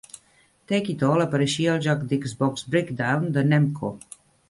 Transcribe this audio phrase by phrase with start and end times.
[0.71, 3.97] "Take it All" apareixia al joc d'Xbox "Breakdown" de Namco.